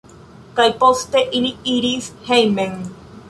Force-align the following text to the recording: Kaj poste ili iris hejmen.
Kaj 0.59 0.65
poste 0.83 1.21
ili 1.41 1.51
iris 1.75 2.09
hejmen. 2.31 2.75